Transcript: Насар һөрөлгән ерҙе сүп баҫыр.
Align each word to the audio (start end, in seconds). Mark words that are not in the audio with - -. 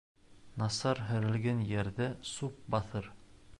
Насар 0.61 1.01
һөрөлгән 1.09 1.61
ерҙе 1.73 2.09
сүп 2.33 2.59
баҫыр. 2.77 3.15